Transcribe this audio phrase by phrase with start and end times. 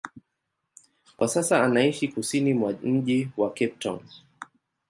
[1.17, 3.99] Kwa sasa anaishi kusini mwa mji wa Cape Town.